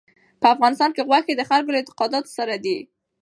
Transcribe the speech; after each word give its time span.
په 0.41 0.45
افغانستان 0.53 0.89
کې 0.95 1.05
غوښې 1.09 1.33
د 1.35 1.41
خلکو 1.49 1.71
له 1.73 1.79
اعتقاداتو 1.79 2.29
سره 2.37 2.55
دي. 2.65 2.77